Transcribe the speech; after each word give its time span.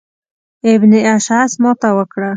ابن 0.73 0.91
اشعث 1.13 1.51
ماته 1.63 1.89
وکړه. 1.97 2.29